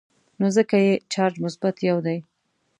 [0.39, 2.17] نو ځکه یې چارج مثبت یو دی.